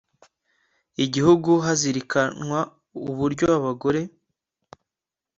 [1.05, 2.59] igihugu hazirikanwa
[3.09, 4.01] uburyo abagore